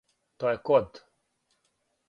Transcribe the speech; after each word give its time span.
То 0.43 0.53
је 0.53 0.57
код. 0.71 1.03